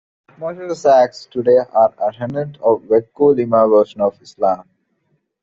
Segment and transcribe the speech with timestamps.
[0.39, 4.67] Most of the Sasaks today are adherents of the Waktu Lima version of Islam.